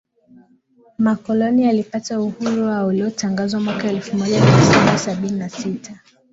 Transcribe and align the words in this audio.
makoloni 0.97 1.63
yalipata 1.63 2.21
uhuru 2.21 2.65
wao 2.65 2.87
uliotangazwa 2.87 3.59
mwaka 3.61 3.87
elfumoja 3.89 4.41
miasaba 4.45 4.97
sabini 4.97 5.39
na 5.39 5.49
sita 5.49 5.99